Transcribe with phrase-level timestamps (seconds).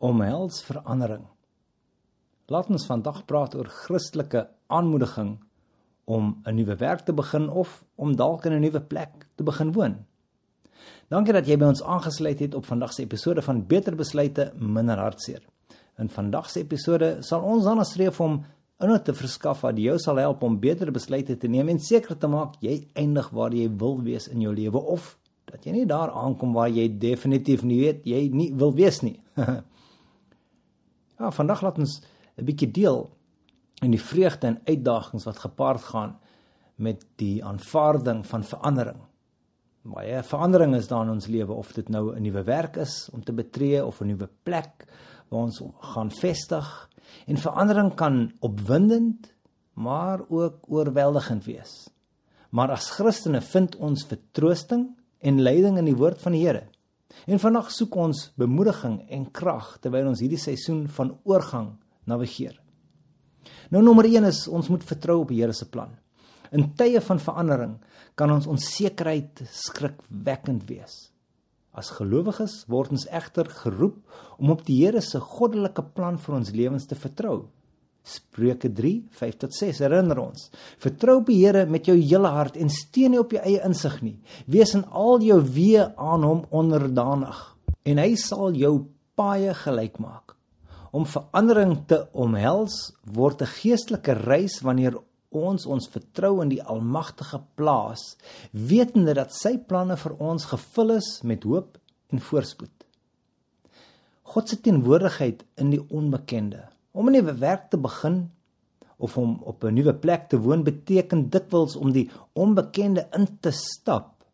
[0.00, 1.26] omhels verandering.
[2.50, 5.38] Laat ons vandag praat oor Christelike aanmoediging
[6.04, 9.72] om 'n nuwe werk te begin of om dalk in 'n nuwe plek te begin
[9.72, 10.06] woon.
[11.08, 14.98] Dankie dat jy by ons aangesluit het op vandag se episode van Beter Besluite Minder
[14.98, 15.42] Hartseer.
[15.98, 18.44] In vandag se episode sal ons dan streef om
[18.80, 22.28] inhoud te verskaf wat jou sal help om beter besluite te neem en seker te
[22.28, 25.16] maak jy eindig waar jy wil wees in jou lewe of
[25.50, 29.18] dat jy nie daar aankom waar jy definitief nie weet jy nie wil wees nie.
[31.20, 32.00] ja, vandag laat ons
[32.36, 33.10] 'n bietjie deel
[33.82, 36.18] in die vreugde en uitdagings wat gepaard gaan
[36.76, 39.00] met die aanvaarding van verandering.
[39.82, 43.24] Baie verandering is daar in ons lewe of dit nou 'n nuwe werk is om
[43.24, 44.86] te betree of 'n nuwe plek
[45.28, 46.90] waar ons gaan vestig
[47.26, 49.34] en verandering kan opwindend
[49.74, 51.88] maar ook oorweldigend wees.
[52.50, 56.68] Maar as Christene vind ons vertroosting en leiding in die woord van die Here.
[57.26, 61.72] En vanaand soek ons bemoediging en krag terwyl ons hierdie seisoen van oorgang
[62.10, 62.56] navigeer.
[63.70, 65.92] Nou nommer 1 is ons moet vertrou op die Here se plan.
[66.50, 67.76] In tye van verandering
[68.18, 71.10] kan ons onsekerheid skrikwekkend wees.
[71.70, 74.00] As gelowiges word ons egter geroep
[74.42, 77.46] om op die Here se goddelike plan vir ons lewens te vertrou.
[78.02, 80.48] Spreuke 3:5 tot 6 herinner ons:
[80.80, 84.00] Vertrou op die Here met jou hele hart en steun nie op jou eie insig
[84.02, 84.16] nie.
[84.46, 87.38] Wees in al jou weë aan hom onderdanig
[87.84, 90.34] en hy sal jou paaie gelyk maak.
[90.92, 94.96] Om verandering te omhels word 'n geestelike reis wanneer
[95.30, 98.16] ons ons vertrou in die Almagtige plaas,
[98.52, 101.78] wetende dat sy planne vir ons gevul is met hoop
[102.10, 102.74] en voorspoed.
[104.22, 108.30] God se teenwoordigheid in die onbekende Om 'n nuwe werk te begin
[108.96, 113.50] of om op 'n nuwe plek te woon beteken dikwels om die onbekende in te
[113.50, 114.24] stap.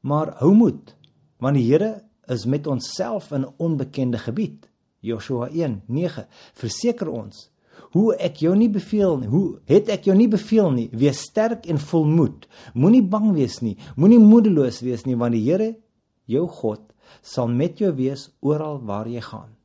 [0.00, 0.96] Maar hou moed,
[1.38, 4.68] want die Here is met ons self in 'n onbekende gebied.
[5.00, 7.50] Joshua 1:9 verseker ons
[7.94, 11.66] Hoe ek jou nie beveel nie, hoe het ek jou nie beveel nie, wees sterk
[11.66, 12.48] en volmoed.
[12.74, 15.76] Moenie bang wees nie, moenie moedeloos wees nie, want die Here,
[16.26, 16.82] jou God,
[17.22, 19.57] sal met jou wees oral waar jy gaan.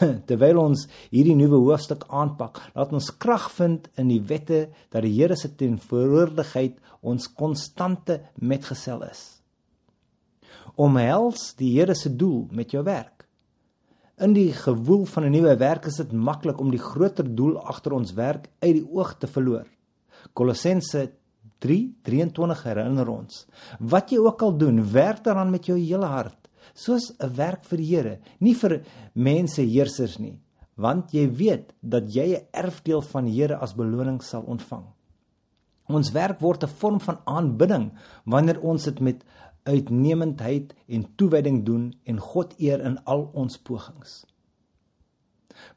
[0.28, 5.12] Terwyl ons hierdie nuwe hoofstuk aanpak, laat ons krag vind in die wette dat die
[5.16, 9.22] Here se teenwoordigheid ons konstante metgesel is.
[10.80, 13.26] Omhels die Here se doel met jou werk.
[14.20, 17.92] In die gewoel van 'n nuwe werk is dit maklik om die groter doel agter
[17.92, 19.66] ons werk uit die oog te verloor.
[20.34, 21.12] Kolossense
[21.60, 23.46] 3:23 herinner ons:
[23.78, 26.39] Wat jy ook al doen, werk daaraan met jou hele hart
[26.74, 28.82] soos 'n werk vir die Here, nie vir
[29.14, 30.38] mense heersers nie,
[30.76, 34.84] want jy weet dat jy 'n erfdeel van die Here as beloning sal ontvang.
[35.88, 37.92] Ons werk word 'n vorm van aanbidding
[38.24, 39.24] wanneer ons dit met
[39.64, 44.24] uitnemendheid en toewyding doen en God eer in al ons pogings.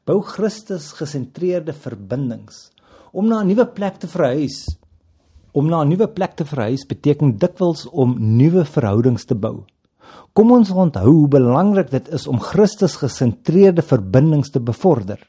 [0.04, 2.70] Bou Christus gesentreerde verbindings
[3.12, 4.78] om na 'n nuwe plek te verhuis.
[5.52, 9.64] Om na 'n nuwe plek te verhuis beteken dikwels om nuwe verhoudings te bou.
[10.34, 15.20] Kom ons onthou hoe belangrik dit is om Christus gesentreerde verbindings te bevorder.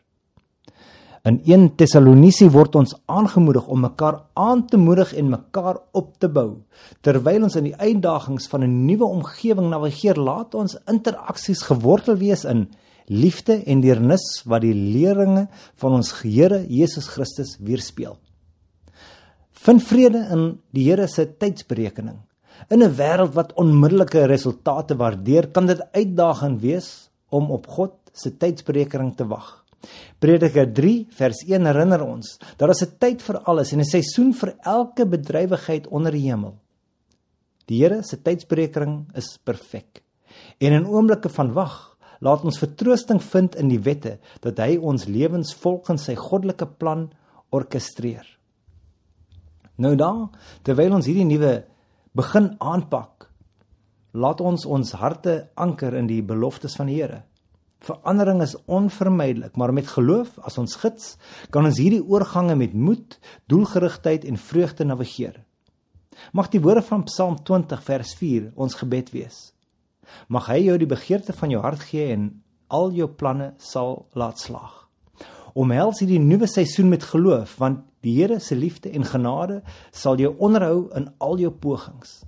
[1.26, 6.30] In 1 Tessalonisense word ons aangemoedig om mekaar aan te moedig en mekaar op te
[6.30, 6.62] bou.
[7.02, 12.46] Terwyl ons in die uitdagings van 'n nuwe omgewing navigeer, laat ons interaksies gewortel wees
[12.46, 12.68] in
[13.08, 18.18] liefde en deernis wat die leringe van ons Here Jesus Christus weerspieël.
[19.52, 22.20] Vind vrede in die Here se tydsberekening.
[22.70, 28.38] In 'n wêreld wat onmiddellike resultate waardeer, kan dit uitdagend wees om op God se
[28.38, 29.66] tydsberekening te wag.
[30.20, 34.34] Prediker 3 vers 1 herinner ons dat daar 'n tyd vir alles en 'n seisoen
[34.34, 36.56] vir elke bedrywigheid onder die hemel.
[37.66, 40.04] Die Here se tydsberekening is perfek.
[40.60, 45.06] En in oomblikke van wag, laat ons vertroosting vind in die wette dat hy ons
[45.06, 47.10] lewens volgens sy goddelike plan
[47.50, 48.26] orkestreer.
[49.78, 50.30] Nou dan,
[50.64, 51.66] terwyl ons hierdie nuwe
[52.16, 53.28] begin aanpak.
[54.16, 57.26] Laat ons ons harte anker in die beloftes van die Here.
[57.84, 61.18] Verandering is onvermydelik, maar met geloof as ons gids
[61.52, 63.18] kan ons hierdie oorgange met moed,
[63.52, 65.42] doelgerigtheid en vreugde navigeer.
[66.32, 69.52] Mag die woorde van Psalm 20 vers 4 ons gebed wees.
[70.32, 72.30] Mag hy jou die begeerte van jou hart gee en
[72.72, 74.85] al jou planne sal laat slaag.
[75.56, 79.62] Omhels hierdie nuwe seisoen met geloof want Die Here se liefde en genade
[79.92, 82.20] sal jou onderhou in al jou pogings.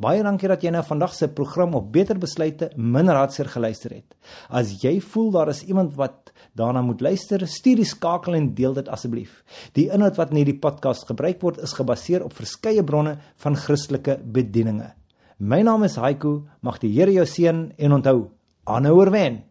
[0.00, 4.16] Baie dankie dat jy nou vandag se program op Beter Besluite minder hartseer geluister het.
[4.48, 8.76] As jy voel daar is iemand wat daarna moet luister, stuur die skakel en deel
[8.76, 9.40] dit asseblief.
[9.72, 14.18] Die inhoud wat in hierdie podcast gebruik word, is gebaseer op verskeie bronne van Christelike
[14.20, 14.92] bedieninge.
[15.40, 18.30] My naam is Haiku, mag die Here jou seën en onthou,
[18.68, 19.42] aanhouer wen.